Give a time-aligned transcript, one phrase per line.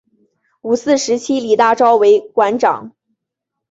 [0.61, 2.93] 五四时期李大钊为馆长。